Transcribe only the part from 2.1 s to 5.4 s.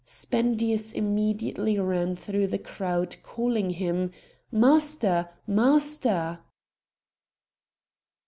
through the crowd calling him, "Master!